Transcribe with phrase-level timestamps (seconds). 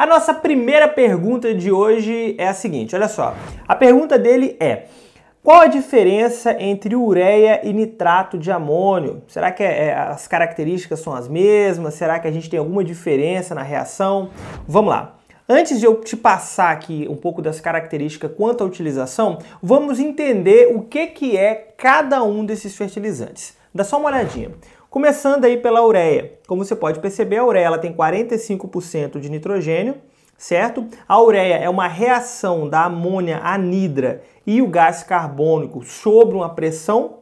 [0.00, 3.34] A nossa primeira pergunta de hoje é a seguinte, olha só.
[3.68, 4.84] A pergunta dele é:
[5.42, 9.22] qual a diferença entre ureia e nitrato de amônio?
[9.28, 11.92] Será que é, é, as características são as mesmas?
[11.92, 14.30] Será que a gente tem alguma diferença na reação?
[14.66, 15.18] Vamos lá.
[15.46, 20.74] Antes de eu te passar aqui um pouco das características quanto à utilização, vamos entender
[20.74, 23.54] o que, que é cada um desses fertilizantes.
[23.74, 24.50] Dá só uma olhadinha.
[24.90, 26.32] Começando aí pela ureia.
[26.48, 29.94] Como você pode perceber, a ureia ela tem 45% de nitrogênio,
[30.36, 30.84] certo?
[31.06, 37.18] A ureia é uma reação da amônia anidra e o gás carbônico sobre uma pressão.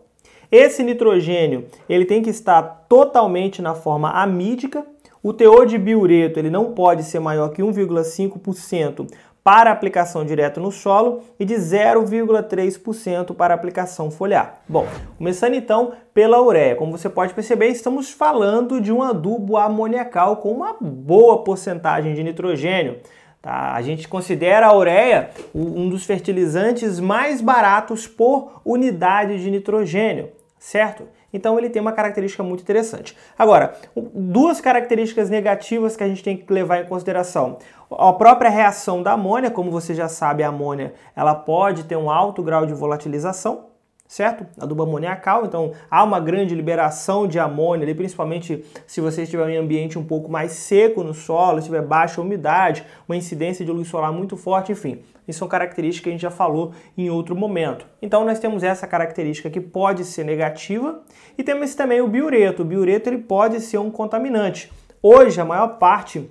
[0.51, 4.83] Esse nitrogênio, ele tem que estar totalmente na forma amídica.
[5.23, 9.07] O teor de biureto, ele não pode ser maior que 1,5%
[9.49, 14.61] para aplicação direta no solo e de 0,3% para aplicação foliar.
[14.69, 16.77] Bom, começando então pela ureia.
[16.77, 22.23] Como você pode perceber, estamos falando de um adubo amoniacal com uma boa porcentagem de
[22.23, 22.99] nitrogênio.
[23.41, 23.73] Tá?
[23.73, 31.05] A gente considera a ureia um dos fertilizantes mais baratos por unidade de nitrogênio, certo?
[31.33, 33.17] Então ele tem uma característica muito interessante.
[33.39, 33.75] Agora,
[34.15, 37.59] duas características negativas que a gente tem que levar em consideração.
[37.91, 42.11] A própria reação da amônia, como você já sabe, a amônia ela pode ter um
[42.11, 43.68] alto grau de volatilização,
[44.09, 44.47] certo?
[44.59, 49.59] Adubo amoniacal, então há uma grande liberação de amônia, ali, principalmente se você estiver em
[49.59, 53.87] ambiente um pouco mais seco no solo, se tiver baixa umidade, uma incidência de luz
[53.87, 55.03] solar muito forte, enfim.
[55.29, 57.87] Isso são características que a gente já falou em outro momento.
[58.01, 61.03] Então nós temos essa característica que pode ser negativa
[61.37, 62.63] e temos também o biureto.
[62.63, 64.73] O biureto ele pode ser um contaminante.
[65.03, 66.31] Hoje a maior parte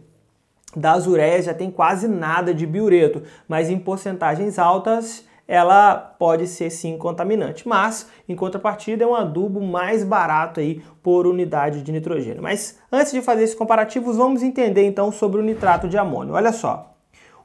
[0.76, 6.70] das ureias já tem quase nada de biureto, mas em porcentagens altas ela pode ser
[6.70, 12.44] sim contaminante, mas em contrapartida é um adubo mais barato aí por unidade de nitrogênio.
[12.44, 16.34] Mas antes de fazer esses comparativos, vamos entender então sobre o nitrato de amônio.
[16.34, 16.94] Olha só,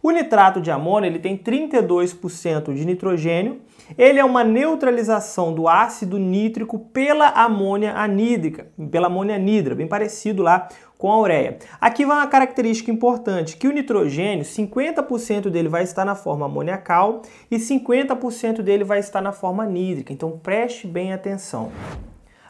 [0.03, 3.61] o nitrato de amônio ele tem 32% de nitrogênio.
[3.97, 10.43] Ele é uma neutralização do ácido nítrico pela amônia anídrica, pela amônia anidra, bem parecido
[10.43, 10.69] lá
[11.03, 11.59] com a ureia.
[11.81, 17.23] Aqui vai uma característica importante, que o nitrogênio, 50% dele vai estar na forma amoniacal
[17.51, 20.13] e 50% dele vai estar na forma anídrica.
[20.13, 21.73] Então preste bem atenção.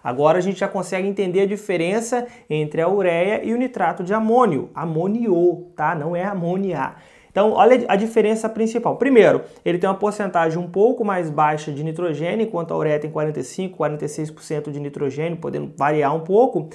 [0.04, 4.12] Agora a gente já consegue entender a diferença entre a ureia e o nitrato de
[4.12, 4.68] amônio.
[4.74, 5.94] Amoniou, tá?
[5.94, 6.94] Não é amônia.
[7.32, 8.96] Então, olha a diferença principal.
[8.96, 13.10] Primeiro, ele tem uma porcentagem um pouco mais baixa de nitrogênio, enquanto a ureia tem
[13.10, 16.68] 45, 46% de nitrogênio, podendo variar um pouco.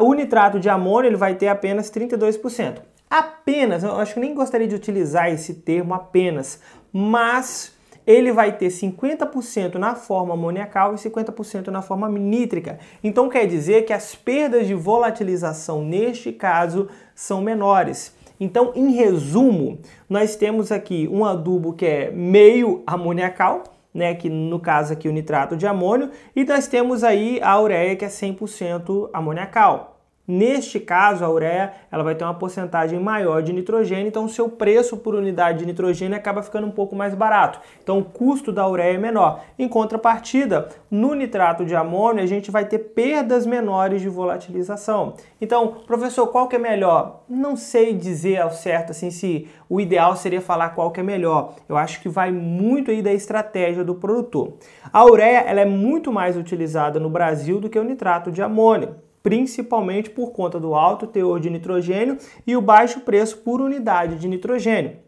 [0.00, 2.82] o nitrato de amônio ele vai ter apenas 32%.
[3.10, 6.60] Apenas, eu acho que nem gostaria de utilizar esse termo apenas,
[6.92, 7.74] mas
[8.06, 12.78] ele vai ter 50% na forma amoniacal e 50% na forma nítrica.
[13.02, 18.14] Então quer dizer que as perdas de volatilização neste caso são menores.
[18.38, 19.78] Então, em resumo,
[20.08, 25.12] nós temos aqui um adubo que é meio amoniacal, né, que no caso aqui o
[25.12, 29.93] nitrato de amônio, e nós temos aí a ureia que é 100% amoniacal.
[30.26, 34.48] Neste caso, a ureia ela vai ter uma porcentagem maior de nitrogênio, então o seu
[34.48, 37.60] preço por unidade de nitrogênio acaba ficando um pouco mais barato.
[37.82, 39.42] Então o custo da ureia é menor.
[39.58, 45.12] Em contrapartida, no nitrato de amônio a gente vai ter perdas menores de volatilização.
[45.38, 47.24] Então, professor, qual que é melhor?
[47.28, 51.54] Não sei dizer ao certo assim se o ideal seria falar qual que é melhor.
[51.68, 54.54] Eu acho que vai muito aí da estratégia do produtor.
[54.90, 59.03] A ureia ela é muito mais utilizada no Brasil do que o nitrato de amônio
[59.24, 64.28] principalmente por conta do alto teor de nitrogênio e o baixo preço por unidade de
[64.28, 64.98] nitrogênio.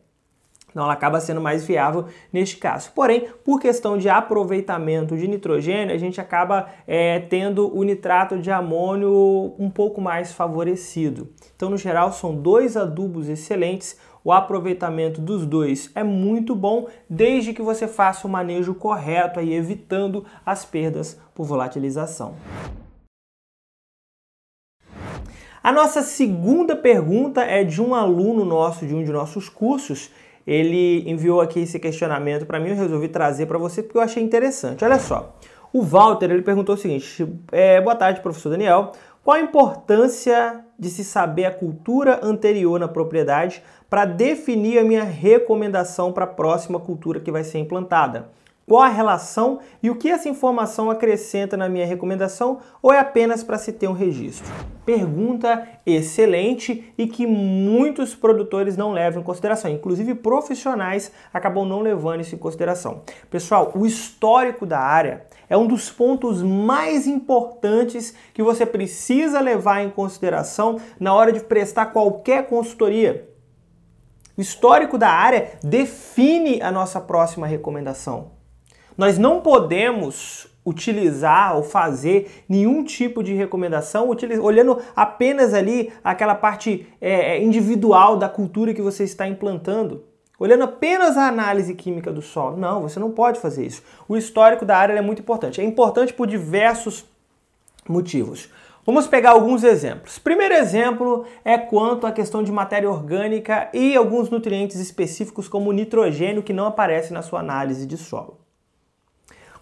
[0.70, 2.92] Então ela acaba sendo mais viável neste caso.
[2.94, 8.50] Porém, por questão de aproveitamento de nitrogênio, a gente acaba é, tendo o nitrato de
[8.50, 11.28] amônio um pouco mais favorecido.
[11.54, 13.98] Então, no geral, são dois adubos excelentes.
[14.24, 19.54] O aproveitamento dos dois é muito bom, desde que você faça o manejo correto, aí,
[19.54, 22.34] evitando as perdas por volatilização.
[25.66, 30.12] A nossa segunda pergunta é de um aluno nosso de um de nossos cursos.
[30.46, 34.22] Ele enviou aqui esse questionamento para mim, eu resolvi trazer para você porque eu achei
[34.22, 34.84] interessante.
[34.84, 35.34] Olha só,
[35.72, 38.92] o Walter ele perguntou o seguinte: é, boa tarde, professor Daniel.
[39.24, 43.60] Qual a importância de se saber a cultura anterior na propriedade
[43.90, 48.28] para definir a minha recomendação para a próxima cultura que vai ser implantada?
[48.68, 53.44] Qual a relação e o que essa informação acrescenta na minha recomendação ou é apenas
[53.44, 54.52] para se ter um registro?
[54.84, 62.22] Pergunta excelente e que muitos produtores não levam em consideração, inclusive profissionais acabam não levando
[62.22, 63.02] isso em consideração.
[63.30, 69.82] Pessoal, o histórico da área é um dos pontos mais importantes que você precisa levar
[69.82, 73.30] em consideração na hora de prestar qualquer consultoria.
[74.36, 78.34] O histórico da área define a nossa próxima recomendação.
[78.96, 84.10] Nós não podemos utilizar ou fazer nenhum tipo de recomendação
[84.42, 90.02] olhando apenas ali aquela parte é, é, individual da cultura que você está implantando.
[90.38, 92.56] Olhando apenas a análise química do solo.
[92.56, 93.82] Não, você não pode fazer isso.
[94.08, 95.60] O histórico da área é muito importante.
[95.60, 97.06] É importante por diversos
[97.88, 98.50] motivos.
[98.84, 100.18] Vamos pegar alguns exemplos.
[100.18, 106.42] Primeiro exemplo é quanto à questão de matéria orgânica e alguns nutrientes específicos como nitrogênio
[106.42, 108.45] que não aparecem na sua análise de solo.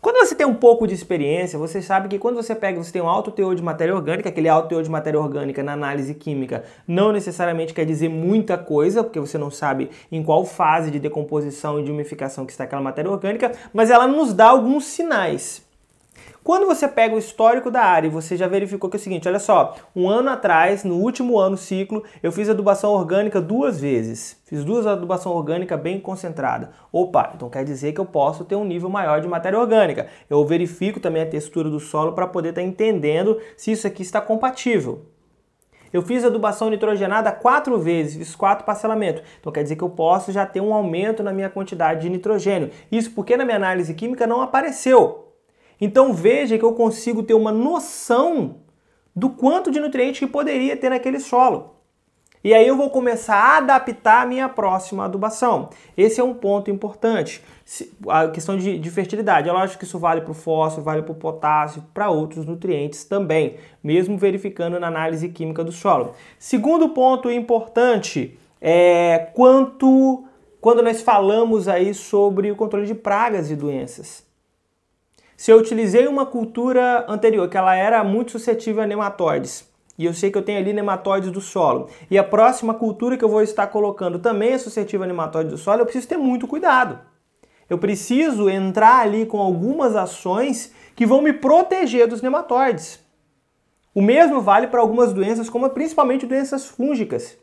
[0.05, 3.01] Quando você tem um pouco de experiência, você sabe que quando você pega, você tem
[3.01, 6.63] um alto teor de matéria orgânica, aquele alto teor de matéria orgânica na análise química
[6.87, 11.81] não necessariamente quer dizer muita coisa, porque você não sabe em qual fase de decomposição
[11.81, 15.64] e de umificação que está aquela matéria orgânica, mas ela nos dá alguns sinais.
[16.45, 19.27] Quando você pega o histórico da área e você já verificou que é o seguinte,
[19.27, 24.39] olha só, um ano atrás, no último ano ciclo, eu fiz adubação orgânica duas vezes.
[24.45, 26.73] Fiz duas adubação orgânica bem concentrada.
[26.93, 30.07] Opa, então quer dizer que eu posso ter um nível maior de matéria orgânica.
[30.29, 34.03] Eu verifico também a textura do solo para poder estar tá entendendo se isso aqui
[34.03, 35.07] está compatível.
[35.95, 39.23] Eu fiz adubação nitrogenada quatro vezes, fiz quatro parcelamentos.
[39.41, 42.71] Então quer dizer que eu posso já ter um aumento na minha quantidade de nitrogênio.
[42.93, 45.24] Isso porque na minha análise química não apareceu.
[45.85, 48.57] Então veja que eu consigo ter uma noção
[49.15, 51.75] do quanto de nutriente que poderia ter naquele solo.
[52.43, 55.69] E aí eu vou começar a adaptar a minha próxima adubação.
[55.95, 57.43] Esse é um ponto importante.
[58.09, 59.47] A questão de, de fertilidade.
[59.47, 63.05] É lógico que isso vale para o fósforo, vale para o potássio, para outros nutrientes
[63.05, 66.15] também, mesmo verificando na análise química do solo.
[66.39, 70.25] Segundo ponto importante é quanto
[70.63, 74.25] quando nós falamos aí sobre o controle de pragas e doenças.
[75.37, 80.15] Se eu utilizei uma cultura anterior, que ela era muito suscetível a nematóides, e eu
[80.15, 83.43] sei que eu tenho ali nematóides do solo, e a próxima cultura que eu vou
[83.43, 86.99] estar colocando também é suscetível a nematóides do solo, eu preciso ter muito cuidado.
[87.69, 93.01] Eu preciso entrar ali com algumas ações que vão me proteger dos nematóides.
[93.95, 97.39] O mesmo vale para algumas doenças, como principalmente doenças fúngicas.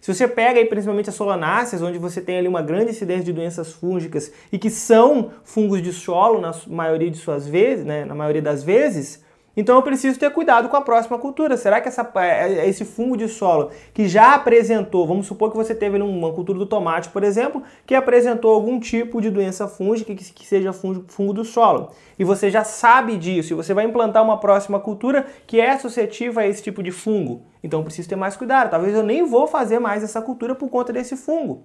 [0.00, 3.32] Se você pega aí principalmente as solanáceas, onde você tem ali uma grande incidência de
[3.32, 8.14] doenças fúngicas e que são fungos de solo na maioria de suas vezes, né, na
[8.14, 9.24] maioria das vezes,
[9.56, 11.56] então eu preciso ter cuidado com a próxima cultura.
[11.56, 15.56] Será que essa, é, é, esse fungo de solo que já apresentou, vamos supor que
[15.56, 20.14] você teve uma cultura do tomate, por exemplo, que apresentou algum tipo de doença fúngica
[20.14, 21.90] que, seja fungo do solo.
[22.18, 26.40] E você já sabe disso, e você vai implantar uma próxima cultura que é suscetível
[26.42, 27.46] a esse tipo de fungo.
[27.64, 28.70] Então eu preciso ter mais cuidado.
[28.70, 31.64] Talvez eu nem vou fazer mais essa cultura por conta desse fungo.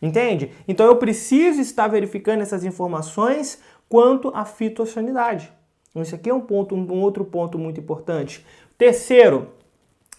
[0.00, 0.52] Entende?
[0.68, 3.58] Então eu preciso estar verificando essas informações
[3.88, 5.55] quanto à fitossanidade.
[5.96, 8.44] Então, isso aqui é um ponto, um outro ponto muito importante.
[8.76, 9.48] Terceiro,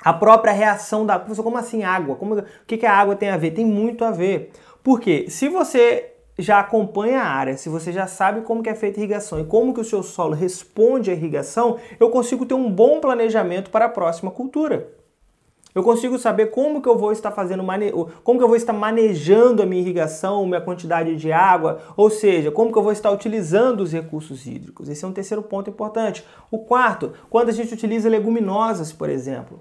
[0.02, 1.20] a própria reação da.
[1.20, 2.16] Como assim água?
[2.16, 3.52] Como, o que, que a água tem a ver?
[3.52, 4.50] Tem muito a ver.
[4.84, 9.00] Porque se você já acompanha a área, se você já sabe como que é feita
[9.00, 12.72] a irrigação e como que o seu solo responde à irrigação, eu consigo ter um
[12.72, 14.97] bom planejamento para a próxima cultura.
[15.78, 17.64] Eu consigo saber como que eu vou estar fazendo,
[18.24, 22.50] como que eu vou estar manejando a minha irrigação, minha quantidade de água, ou seja,
[22.50, 24.90] como que eu vou estar utilizando os recursos hídricos.
[24.90, 26.26] Esse é um terceiro ponto importante.
[26.50, 29.60] O quarto, quando a gente utiliza leguminosas, por exemplo.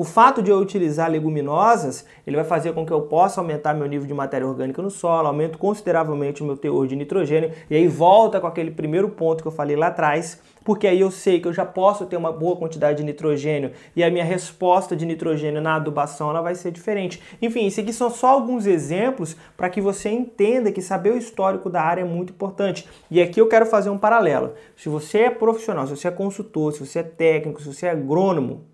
[0.00, 3.88] O fato de eu utilizar leguminosas, ele vai fazer com que eu possa aumentar meu
[3.88, 7.88] nível de matéria orgânica no solo, aumento consideravelmente o meu teor de nitrogênio, e aí
[7.88, 11.48] volta com aquele primeiro ponto que eu falei lá atrás, porque aí eu sei que
[11.48, 15.60] eu já posso ter uma boa quantidade de nitrogênio e a minha resposta de nitrogênio
[15.60, 17.20] na adubação ela vai ser diferente.
[17.42, 21.68] Enfim, isso aqui são só alguns exemplos para que você entenda que saber o histórico
[21.68, 22.88] da área é muito importante.
[23.10, 24.52] E aqui eu quero fazer um paralelo.
[24.76, 27.90] Se você é profissional, se você é consultor, se você é técnico, se você é
[27.90, 28.64] agrônomo,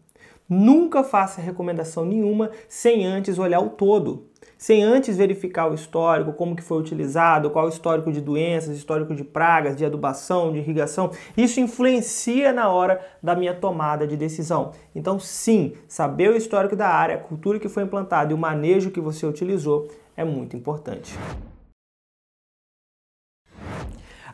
[0.48, 6.56] nunca faça recomendação nenhuma sem antes olhar o todo sem antes verificar o histórico, como
[6.56, 11.10] que foi utilizado, qual o histórico de doenças, histórico de pragas, de adubação, de irrigação.
[11.36, 14.72] Isso influencia na hora da minha tomada de decisão.
[14.94, 18.90] Então, sim, saber o histórico da área, a cultura que foi implantada e o manejo
[18.90, 21.14] que você utilizou é muito importante.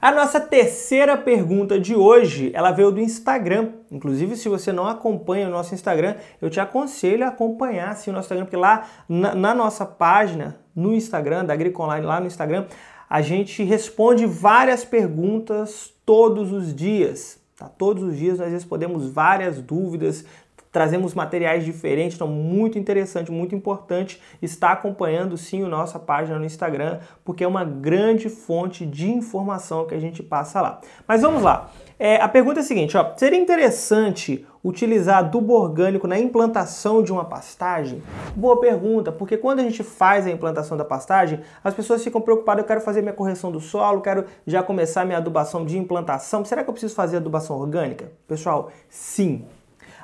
[0.03, 3.73] A nossa terceira pergunta de hoje, ela veio do Instagram.
[3.91, 8.15] Inclusive, se você não acompanha o nosso Instagram, eu te aconselho a acompanhar assim, o
[8.15, 12.65] nosso Instagram, porque lá na, na nossa página, no Instagram, da Agriconline, lá no Instagram,
[13.11, 17.39] a gente responde várias perguntas todos os dias.
[17.55, 17.69] Tá?
[17.69, 20.25] Todos os dias nós respondemos várias dúvidas,
[20.73, 26.45] trazemos materiais diferentes, então muito interessante, muito importante estar acompanhando sim a nossa página no
[26.45, 30.81] Instagram, porque é uma grande fonte de informação que a gente passa lá.
[31.07, 31.71] Mas vamos lá.
[31.99, 37.13] É, a pergunta é a seguinte, ó, seria interessante utilizar adubo orgânico na implantação de
[37.13, 38.03] uma pastagem?
[38.35, 42.63] Boa pergunta, porque quando a gente faz a implantação da pastagem, as pessoas ficam preocupadas,
[42.63, 46.63] eu quero fazer minha correção do solo, quero já começar minha adubação de implantação, será
[46.63, 48.11] que eu preciso fazer adubação orgânica?
[48.27, 49.45] Pessoal, sim.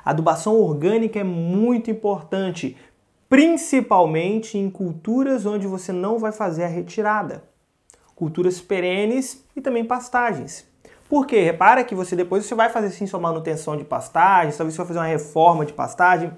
[0.09, 2.77] Adubação orgânica é muito importante,
[3.27, 7.43] principalmente em culturas onde você não vai fazer a retirada.
[8.15, 10.65] Culturas perenes e também pastagens.
[11.09, 14.77] Porque repara que você depois você vai fazer sim sua manutenção de pastagem, talvez você
[14.77, 16.31] vai fazer uma reforma de pastagem,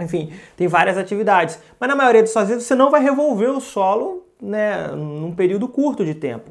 [0.00, 1.56] enfim, tem várias atividades.
[1.78, 5.68] Mas na maioria das suas vezes você não vai revolver o solo né, num período
[5.68, 6.50] curto de tempo.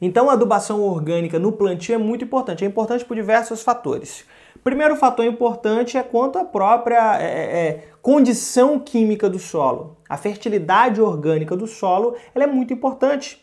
[0.00, 2.64] Então a adubação orgânica no plantio é muito importante.
[2.64, 4.24] É importante por diversos fatores.
[4.62, 9.96] Primeiro fator importante é quanto à própria é, é, é condição química do solo.
[10.08, 13.40] A fertilidade orgânica do solo ela é muito importante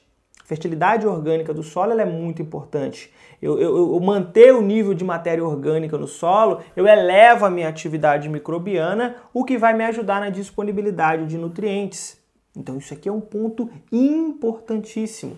[0.48, 3.14] fertilidade orgânica do solo é muito importante.
[3.42, 7.68] Eu, eu, eu, manter o nível de matéria orgânica no solo, eu elevo a minha
[7.68, 12.18] atividade microbiana, o que vai me ajudar na disponibilidade de nutrientes.
[12.56, 15.38] Então isso aqui é um ponto importantíssimo.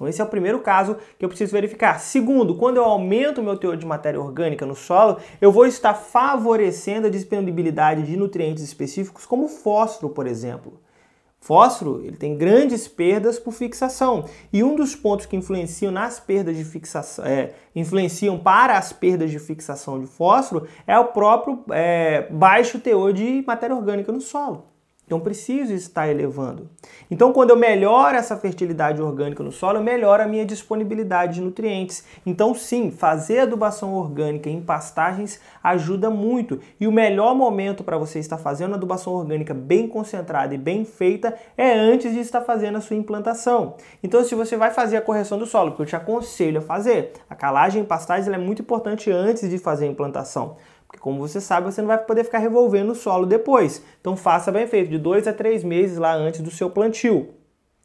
[0.00, 2.00] Então esse é o primeiro caso que eu preciso verificar.
[2.00, 5.92] Segundo, quando eu aumento o meu teor de matéria orgânica no solo, eu vou estar
[5.92, 10.80] favorecendo a disponibilidade de nutrientes específicos como fósforo, por exemplo.
[11.38, 16.56] Fósforo ele tem grandes perdas por fixação e um dos pontos que influenciam nas perdas
[16.56, 22.26] de fixação, é, influenciam para as perdas de fixação de fósforo é o próprio é,
[22.30, 24.70] baixo teor de matéria orgânica no solo.
[25.10, 26.70] Então preciso estar elevando.
[27.10, 31.40] Então quando eu melhoro essa fertilidade orgânica no solo, eu melhoro a minha disponibilidade de
[31.40, 32.04] nutrientes.
[32.24, 36.60] Então sim, fazer adubação orgânica em pastagens ajuda muito.
[36.78, 41.34] E o melhor momento para você estar fazendo adubação orgânica bem concentrada e bem feita
[41.58, 43.74] é antes de estar fazendo a sua implantação.
[44.04, 47.14] Então se você vai fazer a correção do solo, que eu te aconselho a fazer,
[47.28, 50.54] a calagem em pastagens é muito importante antes de fazer a implantação.
[50.90, 53.80] Porque como você sabe, você não vai poder ficar revolvendo o solo depois.
[54.00, 57.28] Então faça bem feito, de dois a três meses lá antes do seu plantio.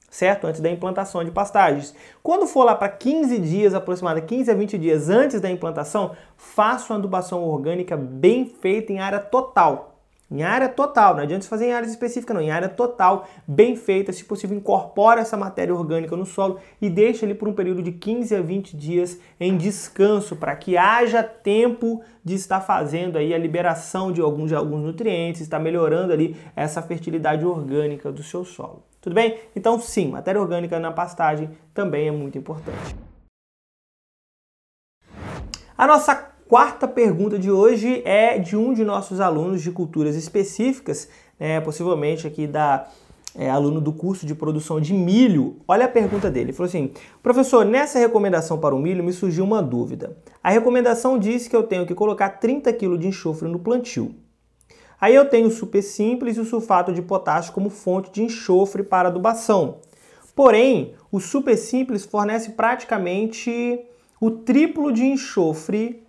[0.10, 0.48] Certo?
[0.48, 1.94] Antes da implantação de pastagens.
[2.24, 6.92] Quando for lá para 15 dias, aproximadamente 15 a 20 dias antes da implantação, faça
[6.92, 9.95] uma adubação orgânica bem feita em área total.
[10.30, 12.42] Em área total, não adianta fazer em áreas específicas, não.
[12.42, 17.26] Em área total, bem feita, se possível, incorpora essa matéria orgânica no solo e deixa
[17.26, 22.02] ele por um período de 15 a 20 dias em descanso, para que haja tempo
[22.24, 26.82] de estar fazendo aí a liberação de alguns, de alguns nutrientes, está melhorando ali essa
[26.82, 28.84] fertilidade orgânica do seu solo.
[29.00, 29.40] Tudo bem?
[29.56, 32.96] Então, sim, matéria orgânica na pastagem também é muito importante.
[35.78, 41.10] A nossa quarta pergunta de hoje é de um de nossos alunos de culturas específicas,
[41.40, 42.88] né, possivelmente aqui da
[43.38, 45.58] é, aluno do curso de produção de milho.
[45.68, 46.46] Olha a pergunta dele.
[46.46, 50.18] Ele falou assim: professor, nessa recomendação para o milho me surgiu uma dúvida.
[50.42, 54.16] A recomendação diz que eu tenho que colocar 30 kg de enxofre no plantio.
[55.02, 58.82] Aí eu tenho o super simples e o sulfato de potássio como fonte de enxofre
[58.82, 59.80] para adubação.
[60.34, 63.80] Porém, o super simples fornece praticamente
[64.22, 66.05] o triplo de enxofre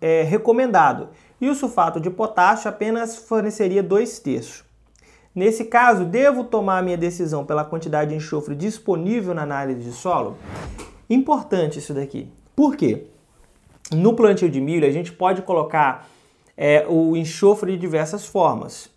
[0.00, 1.08] é, recomendado
[1.40, 4.64] e o sulfato de potássio apenas forneceria dois terços.
[5.34, 10.38] Nesse caso, devo tomar minha decisão pela quantidade de enxofre disponível na análise de solo?
[11.10, 12.32] Importante isso daqui.
[12.54, 13.04] Por quê?
[13.92, 16.08] No plantio de milho, a gente pode colocar
[16.56, 18.90] é, o enxofre de diversas formas.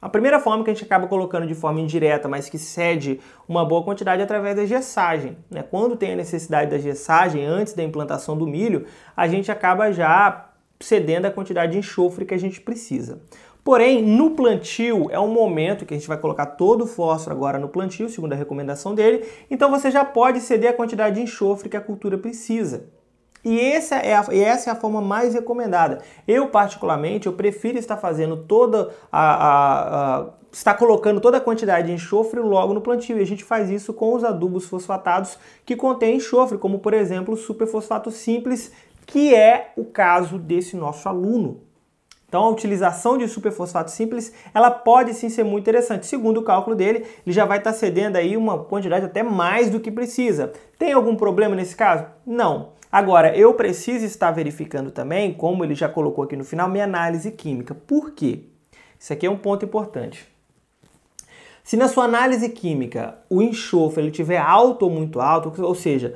[0.00, 3.64] A primeira forma que a gente acaba colocando de forma indireta, mas que cede uma
[3.64, 5.38] boa quantidade é através da gessagem.
[5.50, 5.62] Né?
[5.62, 8.84] Quando tem a necessidade da gessagem antes da implantação do milho,
[9.16, 13.22] a gente acaba já cedendo a quantidade de enxofre que a gente precisa.
[13.64, 17.58] Porém, no plantio é um momento que a gente vai colocar todo o fósforo agora
[17.58, 21.68] no plantio, segundo a recomendação dele, então você já pode ceder a quantidade de enxofre
[21.68, 22.88] que a cultura precisa.
[23.48, 26.00] E essa é, a, essa é a forma mais recomendada.
[26.26, 31.86] Eu, particularmente, eu prefiro estar fazendo toda a, a, a está colocando toda a quantidade
[31.86, 33.18] de enxofre logo no plantio.
[33.18, 37.34] E a gente faz isso com os adubos fosfatados que contêm enxofre, como por exemplo
[37.34, 38.72] o superfosfato simples,
[39.06, 41.60] que é o caso desse nosso aluno.
[42.28, 46.04] Então a utilização de superfosfato simples, ela pode sim ser muito interessante.
[46.06, 49.78] Segundo o cálculo dele, ele já vai estar cedendo aí uma quantidade até mais do
[49.78, 50.52] que precisa.
[50.76, 52.06] Tem algum problema nesse caso?
[52.26, 52.74] Não.
[52.96, 57.30] Agora, eu preciso estar verificando também, como ele já colocou aqui no final, minha análise
[57.30, 57.74] química.
[57.74, 58.44] Por quê?
[58.98, 60.26] Isso aqui é um ponto importante.
[61.62, 66.14] Se na sua análise química o enxofre ele tiver alto ou muito alto, ou seja,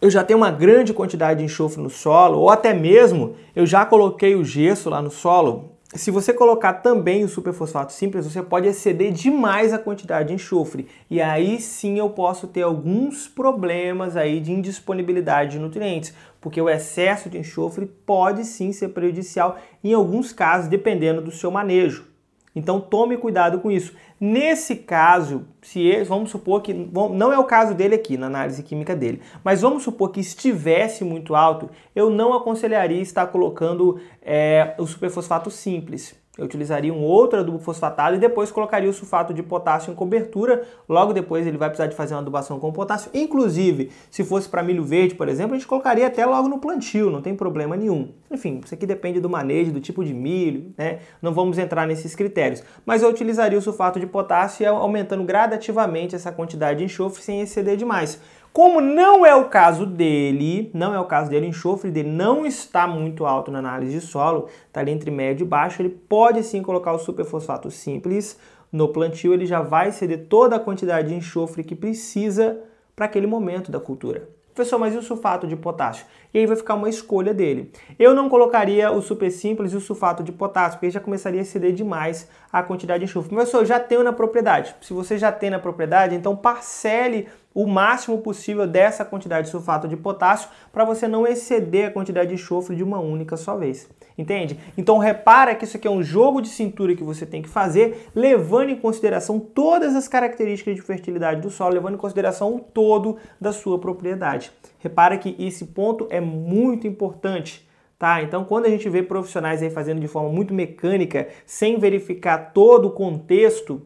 [0.00, 3.86] eu já tenho uma grande quantidade de enxofre no solo, ou até mesmo eu já
[3.86, 8.68] coloquei o gesso lá no solo se você colocar também o superfosfato simples, você pode
[8.68, 10.86] exceder demais a quantidade de enxofre.
[11.08, 16.68] E aí sim eu posso ter alguns problemas aí de indisponibilidade de nutrientes, porque o
[16.68, 22.07] excesso de enxofre pode sim ser prejudicial em alguns casos, dependendo do seu manejo.
[22.54, 23.94] Então tome cuidado com isso.
[24.20, 28.62] Nesse caso, se ele, vamos supor que não é o caso dele aqui na análise
[28.62, 34.74] química dele, mas vamos supor que estivesse muito alto, eu não aconselharia estar colocando é,
[34.78, 36.16] o superfosfato simples.
[36.38, 40.62] Eu utilizaria um outro adubo fosfatado e depois colocaria o sulfato de potássio em cobertura.
[40.88, 43.10] Logo depois ele vai precisar de fazer uma adubação com potássio.
[43.12, 47.10] Inclusive, se fosse para milho verde, por exemplo, a gente colocaria até logo no plantio,
[47.10, 48.12] não tem problema nenhum.
[48.30, 51.00] Enfim, isso aqui depende do manejo, do tipo de milho, né?
[51.20, 52.62] Não vamos entrar nesses critérios.
[52.86, 57.76] Mas eu utilizaria o sulfato de potássio aumentando gradativamente essa quantidade de enxofre sem exceder
[57.76, 58.20] demais.
[58.52, 62.44] Como não é o caso dele, não é o caso dele, o enxofre dele não
[62.44, 66.42] está muito alto na análise de solo, está ali entre médio e baixo, ele pode
[66.42, 68.38] sim colocar o superfosfato simples
[68.72, 72.58] no plantio, ele já vai ceder toda a quantidade de enxofre que precisa
[72.96, 74.28] para aquele momento da cultura.
[74.54, 76.04] Professor, mas e o sulfato de potássio?
[76.32, 77.72] E aí vai ficar uma escolha dele.
[77.98, 81.44] Eu não colocaria o super simples e o sulfato de potássio, porque já começaria a
[81.44, 83.30] ceder demais a quantidade de enxofre.
[83.30, 84.74] Professor, eu já tenho na propriedade.
[84.80, 89.88] Se você já tem na propriedade, então parcele o máximo possível dessa quantidade de sulfato
[89.88, 93.88] de potássio para você não exceder a quantidade de enxofre de uma única só vez.
[94.16, 94.58] Entende?
[94.76, 98.08] Então repara que isso aqui é um jogo de cintura que você tem que fazer,
[98.14, 103.16] levando em consideração todas as características de fertilidade do solo, levando em consideração o todo
[103.40, 104.50] da sua propriedade.
[104.80, 107.68] Repara que esse ponto é muito importante.
[107.98, 108.22] Tá?
[108.22, 112.86] Então, quando a gente vê profissionais aí fazendo de forma muito mecânica, sem verificar todo
[112.86, 113.82] o contexto,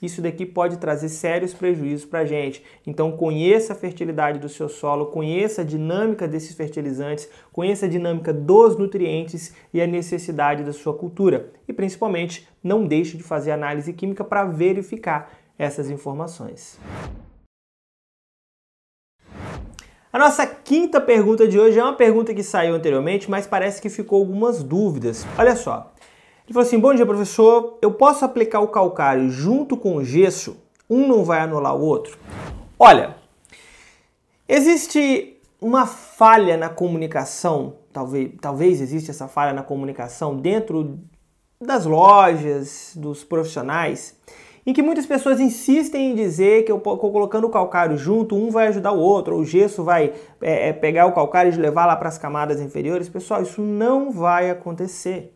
[0.00, 2.62] isso daqui pode trazer sérios prejuízos para a gente.
[2.86, 8.32] Então, conheça a fertilidade do seu solo, conheça a dinâmica desses fertilizantes, conheça a dinâmica
[8.32, 11.50] dos nutrientes e a necessidade da sua cultura.
[11.66, 16.78] E, principalmente, não deixe de fazer análise química para verificar essas informações.
[20.16, 23.90] A nossa quinta pergunta de hoje é uma pergunta que saiu anteriormente, mas parece que
[23.90, 25.26] ficou algumas dúvidas.
[25.36, 25.92] Olha só.
[26.46, 27.76] Ele falou assim: Bom dia, professor.
[27.82, 30.56] Eu posso aplicar o calcário junto com o gesso?
[30.88, 32.16] Um não vai anular o outro?
[32.78, 33.14] Olha,
[34.48, 40.98] existe uma falha na comunicação, talvez, talvez exista essa falha na comunicação dentro
[41.60, 44.16] das lojas, dos profissionais,
[44.66, 48.66] em que muitas pessoas insistem em dizer que eu colocando o calcário junto, um vai
[48.66, 51.94] ajudar o outro, ou o gesso vai é, é pegar o calcário e levar lá
[51.94, 53.08] para as camadas inferiores.
[53.08, 55.32] Pessoal, isso não vai acontecer.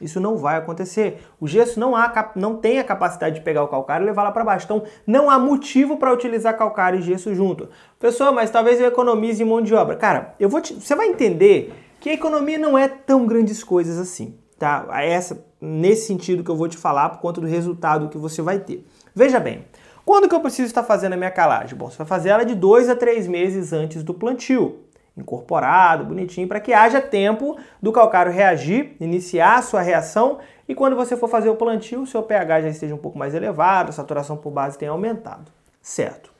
[0.00, 1.22] Isso não vai acontecer.
[1.40, 4.30] O gesso não, há, não tem a capacidade de pegar o calcário e levar lá
[4.30, 4.66] para baixo.
[4.66, 7.68] Então, não há motivo para utilizar calcário e gesso junto.
[7.98, 9.96] Pessoal, mas talvez eu economize em mão de obra.
[9.96, 13.98] Cara, eu vou te, você vai entender que a economia não é tão grandes coisas
[13.98, 14.86] assim, tá?
[15.02, 18.58] Essa, nesse sentido que eu vou te falar por conta do resultado que você vai
[18.58, 18.86] ter.
[19.14, 19.64] Veja bem,
[20.04, 21.76] quando que eu preciso estar fazendo a minha calagem?
[21.76, 24.80] Bom, você vai fazer ela de dois a três meses antes do plantio
[25.16, 30.38] incorporado, bonitinho, para que haja tempo do calcário reagir, iniciar a sua reação
[30.68, 33.34] e quando você for fazer o plantio, o seu pH já esteja um pouco mais
[33.34, 35.50] elevado, a saturação por base tenha aumentado.
[35.80, 36.30] Certo.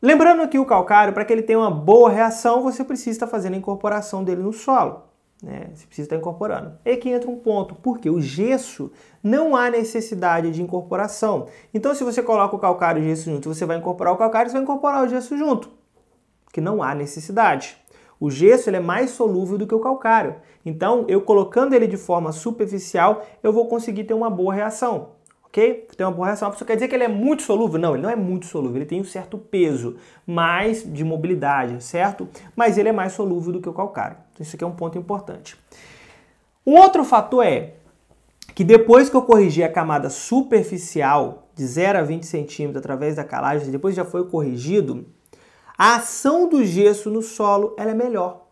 [0.00, 3.54] Lembrando que o calcário, para que ele tenha uma boa reação, você precisa estar fazendo
[3.54, 5.02] a incorporação dele no solo.
[5.44, 5.70] Né?
[5.74, 6.78] Você precisa estar incorporando.
[6.84, 8.90] E aqui entra um ponto, porque o gesso
[9.22, 11.46] não há necessidade de incorporação.
[11.72, 14.50] Então, se você coloca o calcário e o gesso junto, você vai incorporar o calcário,
[14.50, 15.70] você vai incorporar o gesso junto
[16.54, 17.76] que não há necessidade.
[18.20, 20.36] O gesso ele é mais solúvel do que o calcário.
[20.64, 25.08] Então, eu colocando ele de forma superficial, eu vou conseguir ter uma boa reação.
[25.54, 25.86] Ok?
[25.96, 26.50] Ter uma boa reação.
[26.50, 27.80] Isso quer dizer que ele é muito solúvel?
[27.80, 28.78] Não, ele não é muito solúvel.
[28.78, 32.28] Ele tem um certo peso, mais de mobilidade, certo?
[32.56, 34.16] Mas ele é mais solúvel do que o calcário.
[34.32, 35.56] Então, isso aqui é um ponto importante.
[36.66, 37.74] Um outro fator é
[38.52, 43.22] que depois que eu corrigi a camada superficial de 0 a 20 centímetros através da
[43.22, 45.06] calagem, depois já foi corrigido,
[45.78, 48.43] a ação do gesso no solo ela é melhor.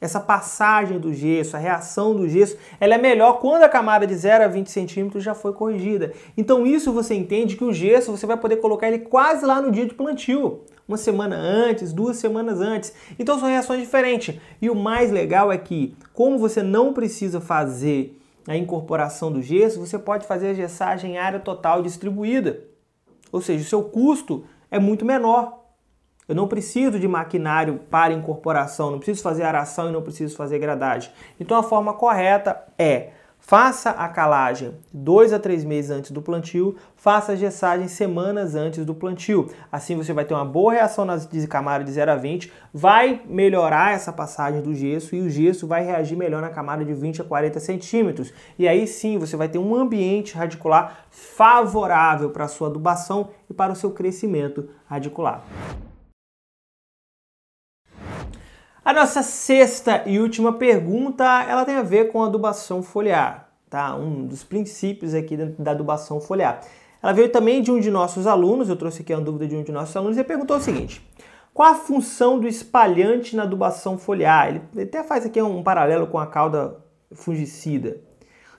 [0.00, 4.14] Essa passagem do gesso, a reação do gesso, ela é melhor quando a camada de
[4.14, 6.12] 0 a 20 centímetros já foi corrigida.
[6.36, 9.70] Então isso você entende que o gesso você vai poder colocar ele quase lá no
[9.70, 10.62] dia de plantio.
[10.86, 12.92] Uma semana antes, duas semanas antes.
[13.18, 14.38] Então são reações diferentes.
[14.60, 19.80] E o mais legal é que, como você não precisa fazer a incorporação do gesso,
[19.80, 22.62] você pode fazer a gessagem em área total distribuída.
[23.32, 25.63] Ou seja, o seu custo é muito menor.
[26.28, 30.58] Eu não preciso de maquinário para incorporação, não preciso fazer aração e não preciso fazer
[30.58, 31.10] gradagem.
[31.38, 33.10] Então a forma correta é
[33.46, 38.86] Faça a calagem dois a três meses antes do plantio, faça a gessagem semanas antes
[38.86, 39.50] do plantio.
[39.70, 43.92] Assim você vai ter uma boa reação nas camadas de 0 a 20, vai melhorar
[43.92, 47.24] essa passagem do gesso e o gesso vai reagir melhor na camada de 20 a
[47.24, 48.32] 40 centímetros.
[48.58, 53.52] E aí sim você vai ter um ambiente radicular favorável para a sua adubação e
[53.52, 55.44] para o seu crescimento radicular.
[58.84, 63.96] A nossa sexta e última pergunta, ela tem a ver com a adubação foliar, tá?
[63.96, 66.60] Um dos princípios aqui da adubação foliar.
[67.02, 69.62] Ela veio também de um de nossos alunos, eu trouxe aqui uma dúvida de um
[69.62, 71.00] de nossos alunos, e perguntou o seguinte:
[71.54, 74.48] qual a função do espalhante na adubação foliar?
[74.50, 76.76] Ele até faz aqui um paralelo com a cauda
[77.10, 77.96] fungicida.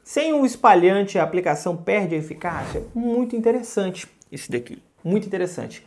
[0.04, 2.84] Sem o espalhante, a aplicação perde a eficácia?
[2.96, 5.86] Muito interessante isso daqui, muito interessante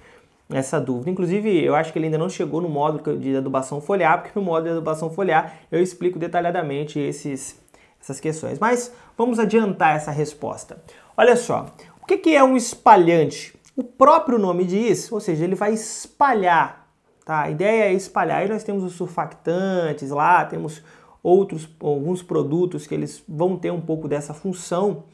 [0.51, 1.11] essa dúvida.
[1.11, 4.45] Inclusive, eu acho que ele ainda não chegou no módulo de adubação foliar, porque no
[4.45, 7.61] módulo de adubação foliar eu explico detalhadamente esses,
[8.01, 8.59] essas questões.
[8.59, 10.83] Mas vamos adiantar essa resposta.
[11.17, 11.67] Olha só,
[12.01, 13.55] o que é um espalhante?
[13.77, 16.89] O próprio nome diz, ou seja, ele vai espalhar.
[17.25, 17.43] Tá?
[17.43, 18.39] A ideia é espalhar.
[18.39, 20.83] Aí nós temos os surfactantes lá, temos
[21.23, 25.05] outros alguns produtos que eles vão ter um pouco dessa função,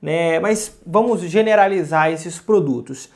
[0.00, 0.38] né?
[0.40, 3.08] Mas vamos generalizar esses produtos.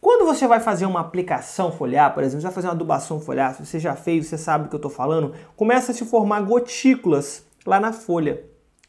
[0.00, 3.54] Quando você vai fazer uma aplicação foliar, por exemplo, você vai fazer uma adubação foliar,
[3.54, 6.40] se você já fez, você sabe do que eu estou falando, começa a se formar
[6.40, 8.42] gotículas lá na folha.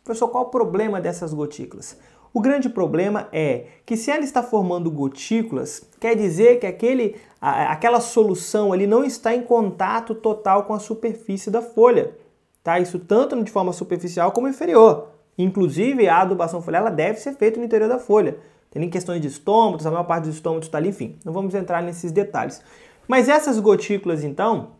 [0.06, 1.98] Professor, qual o problema dessas gotículas?
[2.34, 8.00] O grande problema é que se ela está formando gotículas, quer dizer que aquele, aquela
[8.00, 12.16] solução ali não está em contato total com a superfície da folha.
[12.64, 12.80] Tá?
[12.80, 15.10] Isso tanto de forma superficial como inferior.
[15.38, 18.38] Inclusive, a adubação foliar ela deve ser feita no interior da folha.
[18.72, 21.20] Tem questões de estômatos, a maior parte dos estômatos está ali, enfim.
[21.26, 22.64] Não vamos entrar nesses detalhes.
[23.06, 24.72] Mas essas gotículas, então,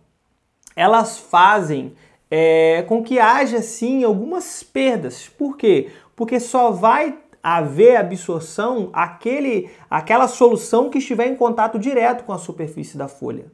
[0.76, 1.94] elas fazem
[2.30, 5.28] é, com que haja, sim, algumas perdas.
[5.28, 5.92] Por quê?
[6.16, 12.38] Porque só vai haver absorção aquele, aquela solução que estiver em contato direto com a
[12.38, 13.52] superfície da folha.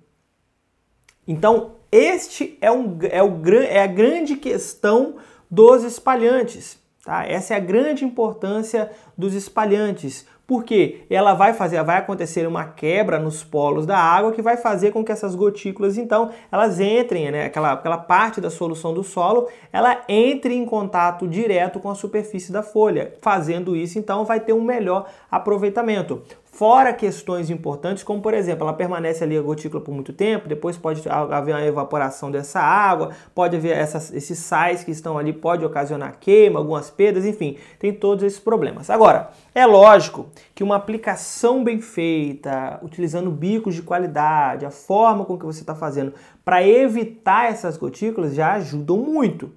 [1.27, 5.15] Então, este é, um, é, o, é a grande questão
[5.49, 6.77] dos espalhantes.
[7.07, 7.25] Tá?
[7.25, 13.17] Essa é a grande importância dos espalhantes, porque ela vai fazer, vai acontecer uma quebra
[13.17, 17.45] nos polos da água que vai fazer com que essas gotículas, então, elas entrem, né,
[17.45, 22.51] aquela, aquela parte da solução do solo, ela entre em contato direto com a superfície
[22.51, 23.13] da folha.
[23.21, 26.21] Fazendo isso, então, vai ter um melhor aproveitamento.
[26.57, 30.75] Fora questões importantes, como por exemplo, ela permanece ali a gotícula por muito tempo, depois
[30.75, 35.63] pode haver uma evaporação dessa água, pode haver essas, esses sais que estão ali, pode
[35.63, 38.89] ocasionar queima, algumas perdas, enfim, tem todos esses problemas.
[38.89, 45.37] Agora, é lógico que uma aplicação bem feita, utilizando bicos de qualidade, a forma com
[45.37, 46.11] que você está fazendo
[46.43, 49.51] para evitar essas gotículas já ajudam muito.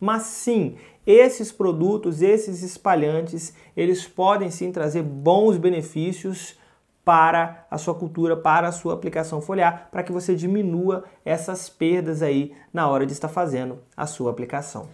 [0.00, 6.58] Mas sim, esses produtos, esses espalhantes, eles podem sim trazer bons benefícios
[7.04, 12.22] para a sua cultura, para a sua aplicação foliar, para que você diminua essas perdas
[12.22, 14.88] aí na hora de estar fazendo a sua aplicação.